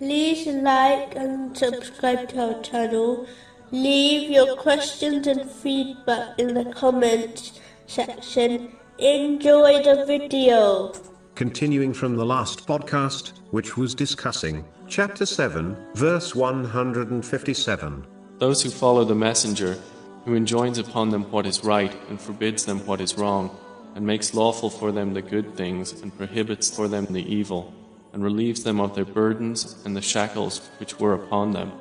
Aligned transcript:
like 0.00 1.14
and 1.14 1.56
subscribe 1.56 2.28
to 2.30 2.54
our 2.54 2.62
channel. 2.62 3.26
Leave 3.70 4.30
your 4.30 4.56
questions 4.56 5.26
and 5.26 5.48
feedback 5.50 6.38
in 6.38 6.54
the 6.54 6.64
comments 6.72 7.60
section. 7.86 8.72
Enjoy 8.98 9.82
the 9.82 10.04
video. 10.06 10.92
Continuing 11.34 11.92
from 11.92 12.16
the 12.16 12.24
last 12.24 12.66
podcast, 12.66 13.32
which 13.50 13.76
was 13.76 13.94
discussing 13.94 14.64
chapter 14.88 15.26
7, 15.26 15.76
verse 15.94 16.34
157. 16.34 18.06
Those 18.38 18.62
who 18.62 18.70
follow 18.70 19.04
the 19.04 19.14
messenger, 19.14 19.76
who 20.24 20.34
enjoins 20.34 20.78
upon 20.78 21.10
them 21.10 21.30
what 21.30 21.46
is 21.46 21.64
right 21.64 21.94
and 22.08 22.20
forbids 22.20 22.64
them 22.64 22.84
what 22.86 23.00
is 23.00 23.16
wrong, 23.16 23.56
and 23.94 24.06
makes 24.06 24.34
lawful 24.34 24.70
for 24.70 24.92
them 24.92 25.14
the 25.14 25.22
good 25.22 25.56
things 25.56 25.92
and 26.02 26.16
prohibits 26.16 26.74
for 26.74 26.88
them 26.88 27.06
the 27.06 27.32
evil, 27.32 27.72
and 28.14 28.22
relieves 28.24 28.62
them 28.62 28.80
of 28.80 28.94
their 28.94 29.04
burdens 29.04 29.76
and 29.84 29.94
the 29.94 30.00
shackles 30.00 30.70
which 30.78 30.98
were 30.98 31.14
upon 31.14 31.50
them. 31.50 31.72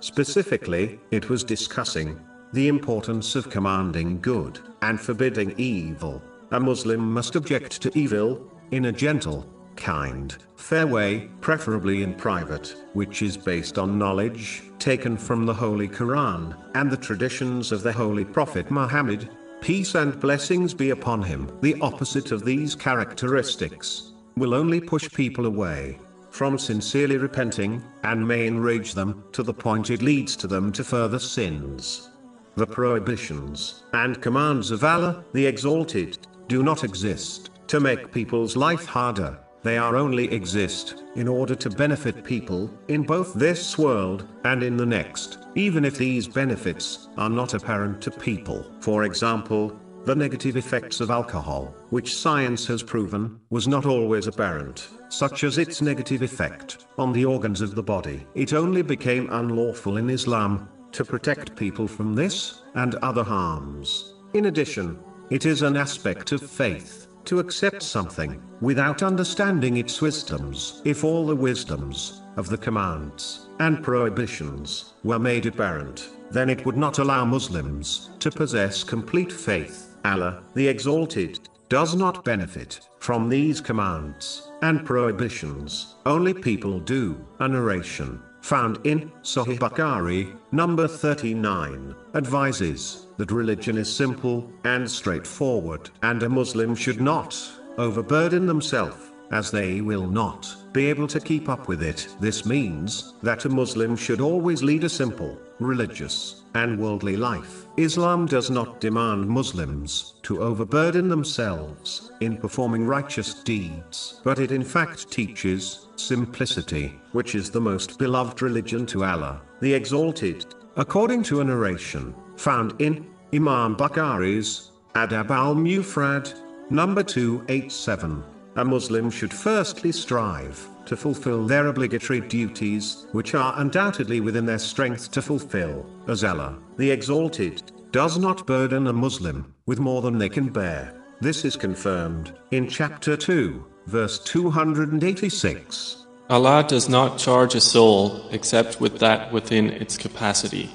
Specifically, 0.00 0.98
it 1.12 1.28
was 1.28 1.44
discussing 1.44 2.18
the 2.52 2.66
importance 2.66 3.36
of 3.36 3.50
commanding 3.50 4.20
good 4.20 4.58
and 4.80 5.00
forbidding 5.00 5.54
evil. 5.58 6.20
A 6.50 6.58
Muslim 6.58 7.12
must 7.12 7.36
object 7.36 7.80
to 7.82 7.96
evil 7.96 8.50
in 8.72 8.86
a 8.86 8.92
gentle, 8.92 9.46
kind, 9.76 10.36
fair 10.56 10.86
way, 10.86 11.30
preferably 11.40 12.02
in 12.02 12.14
private, 12.14 12.74
which 12.94 13.22
is 13.22 13.36
based 13.36 13.78
on 13.78 13.98
knowledge 13.98 14.62
taken 14.78 15.16
from 15.16 15.46
the 15.46 15.54
Holy 15.54 15.88
Quran 15.88 16.56
and 16.74 16.90
the 16.90 16.96
traditions 16.96 17.70
of 17.70 17.82
the 17.82 17.92
Holy 17.92 18.24
Prophet 18.24 18.70
Muhammad. 18.70 19.30
Peace 19.60 19.94
and 19.94 20.18
blessings 20.18 20.74
be 20.74 20.90
upon 20.90 21.22
him. 21.22 21.48
The 21.60 21.76
opposite 21.80 22.32
of 22.32 22.44
these 22.44 22.74
characteristics 22.74 24.11
will 24.36 24.54
only 24.54 24.80
push 24.80 25.08
people 25.10 25.46
away 25.46 25.98
from 26.32 26.58
sincerely 26.58 27.18
repenting, 27.18 27.82
and 28.04 28.26
may 28.26 28.46
enrage 28.46 28.94
them 28.94 29.22
to 29.32 29.42
the 29.42 29.52
point 29.52 29.90
it 29.90 30.02
leads 30.02 30.34
to 30.34 30.46
them 30.46 30.72
to 30.72 30.82
further 30.82 31.18
sins. 31.18 32.10
The 32.56 32.66
prohibitions 32.66 33.84
and 33.92 34.20
commands 34.20 34.70
of 34.70 34.82
Allah, 34.82 35.24
the 35.34 35.46
Exalted, 35.46 36.18
do 36.48 36.62
not 36.62 36.84
exist 36.84 37.50
to 37.68 37.80
make 37.80 38.12
people's 38.12 38.56
life 38.56 38.86
harder, 38.86 39.38
they 39.62 39.78
are 39.78 39.94
only 39.94 40.32
exist 40.32 41.04
in 41.14 41.28
order 41.28 41.54
to 41.54 41.70
benefit 41.70 42.24
people 42.24 42.68
in 42.88 43.02
both 43.02 43.32
this 43.34 43.78
world 43.78 44.26
and 44.44 44.62
in 44.62 44.76
the 44.76 44.86
next, 44.86 45.38
even 45.54 45.84
if 45.84 45.96
these 45.96 46.26
benefits 46.26 47.08
are 47.16 47.30
not 47.30 47.54
apparent 47.54 48.00
to 48.02 48.10
people. 48.10 48.66
For 48.80 49.04
example, 49.04 49.78
the 50.04 50.14
negative 50.14 50.56
effects 50.56 51.00
of 51.00 51.10
alcohol, 51.10 51.74
which 51.90 52.16
science 52.16 52.66
has 52.66 52.82
proven, 52.82 53.38
was 53.50 53.68
not 53.68 53.86
always 53.86 54.26
apparent, 54.26 54.88
such 55.08 55.44
as 55.44 55.58
its 55.58 55.80
negative 55.80 56.22
effect 56.22 56.86
on 56.98 57.12
the 57.12 57.24
organs 57.24 57.60
of 57.60 57.74
the 57.74 57.82
body. 57.82 58.26
It 58.34 58.52
only 58.52 58.82
became 58.82 59.32
unlawful 59.32 59.98
in 59.98 60.10
Islam 60.10 60.68
to 60.90 61.04
protect 61.04 61.56
people 61.56 61.86
from 61.86 62.14
this 62.14 62.62
and 62.74 62.96
other 62.96 63.22
harms. 63.22 64.14
In 64.34 64.46
addition, 64.46 64.98
it 65.30 65.46
is 65.46 65.62
an 65.62 65.76
aspect 65.76 66.32
of 66.32 66.42
faith 66.42 67.06
to 67.24 67.38
accept 67.38 67.82
something 67.82 68.42
without 68.60 69.02
understanding 69.02 69.76
its 69.76 70.02
wisdoms. 70.02 70.82
If 70.84 71.04
all 71.04 71.24
the 71.26 71.36
wisdoms 71.36 72.22
of 72.36 72.48
the 72.48 72.58
commands 72.58 73.48
and 73.60 73.82
prohibitions 73.82 74.94
were 75.04 75.18
made 75.18 75.46
apparent, 75.46 76.08
then 76.30 76.50
it 76.50 76.66
would 76.66 76.76
not 76.76 76.98
allow 76.98 77.24
Muslims 77.24 78.10
to 78.18 78.30
possess 78.30 78.82
complete 78.82 79.30
faith. 79.30 79.91
Allah, 80.04 80.42
the 80.54 80.66
Exalted, 80.68 81.40
does 81.68 81.94
not 81.94 82.24
benefit 82.24 82.80
from 82.98 83.28
these 83.28 83.60
commands 83.60 84.50
and 84.62 84.84
prohibitions. 84.84 85.94
Only 86.04 86.34
people 86.34 86.80
do. 86.80 87.24
A 87.40 87.48
narration 87.48 88.20
found 88.42 88.84
in 88.84 89.10
Sahih 89.22 89.58
Bukhari, 89.58 90.36
number 90.50 90.88
39, 90.88 91.94
advises 92.14 93.06
that 93.16 93.30
religion 93.30 93.78
is 93.78 93.94
simple 93.94 94.50
and 94.64 94.90
straightforward, 94.90 95.90
and 96.02 96.22
a 96.22 96.28
Muslim 96.28 96.74
should 96.74 97.00
not 97.00 97.38
overburden 97.78 98.46
themselves, 98.46 99.11
as 99.32 99.50
they 99.50 99.80
will 99.80 100.06
not 100.06 100.54
be 100.72 100.86
able 100.86 101.06
to 101.08 101.20
keep 101.20 101.48
up 101.48 101.68
with 101.68 101.82
it. 101.82 102.08
This 102.20 102.46
means 102.46 103.14
that 103.22 103.44
a 103.44 103.48
Muslim 103.48 103.96
should 103.96 104.20
always 104.20 104.62
lead 104.62 104.84
a 104.84 104.88
simple, 104.88 105.38
religious, 105.58 106.42
and 106.54 106.78
worldly 106.78 107.16
life. 107.16 107.66
Islam 107.76 108.26
does 108.26 108.50
not 108.50 108.80
demand 108.80 109.26
Muslims 109.26 110.14
to 110.22 110.42
overburden 110.42 111.08
themselves 111.08 112.12
in 112.20 112.36
performing 112.36 112.86
righteous 112.86 113.34
deeds, 113.42 114.20
but 114.24 114.38
it 114.38 114.52
in 114.52 114.62
fact 114.62 115.10
teaches 115.10 115.88
simplicity, 115.96 116.94
which 117.12 117.34
is 117.34 117.50
the 117.50 117.60
most 117.60 117.98
beloved 117.98 118.42
religion 118.42 118.86
to 118.86 119.04
Allah, 119.04 119.40
the 119.60 119.72
Exalted. 119.72 120.46
According 120.76 121.22
to 121.24 121.40
a 121.40 121.44
narration 121.44 122.14
found 122.36 122.80
in 122.80 123.06
Imam 123.34 123.76
Bukhari's 123.76 124.72
Adab 124.94 125.30
al 125.30 125.54
Mufrad, 125.54 126.34
number 126.70 127.02
287, 127.02 128.22
a 128.56 128.64
Muslim 128.64 129.10
should 129.10 129.32
firstly 129.32 129.92
strive 129.92 130.68
to 130.86 130.96
fulfill 130.96 131.46
their 131.46 131.68
obligatory 131.68 132.20
duties, 132.20 133.06
which 133.12 133.34
are 133.34 133.54
undoubtedly 133.60 134.20
within 134.20 134.46
their 134.46 134.58
strength 134.58 135.10
to 135.12 135.22
fulfill, 135.22 135.86
as 136.08 136.24
Allah, 136.24 136.58
the 136.76 136.90
Exalted, 136.90 137.72
does 137.92 138.18
not 138.18 138.46
burden 138.46 138.86
a 138.86 138.92
Muslim 138.92 139.54
with 139.66 139.78
more 139.78 140.02
than 140.02 140.18
they 140.18 140.28
can 140.28 140.48
bear. 140.48 140.92
This 141.20 141.44
is 141.44 141.56
confirmed 141.56 142.34
in 142.50 142.68
chapter 142.68 143.16
2, 143.16 143.64
verse 143.86 144.18
286. 144.18 146.06
Allah 146.30 146.64
does 146.66 146.88
not 146.88 147.18
charge 147.18 147.54
a 147.54 147.60
soul 147.60 148.28
except 148.30 148.80
with 148.80 148.98
that 148.98 149.32
within 149.32 149.70
its 149.70 149.96
capacity. 149.96 150.70